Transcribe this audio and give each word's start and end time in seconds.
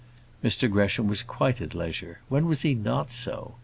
Mr 0.43 0.67
Gresham 0.67 1.05
was 1.07 1.21
quite 1.21 1.61
at 1.61 1.75
leisure: 1.75 2.21
when 2.27 2.47
was 2.47 2.63
he 2.63 2.73
not 2.73 3.11
so? 3.11 3.57